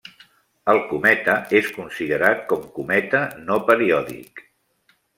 El 0.71 0.79
cometa 0.93 1.35
és 1.59 1.69
considerat 1.77 2.43
com 2.55 2.67
cometa 2.81 3.23
no 3.47 3.63
periòdic. 3.71 4.47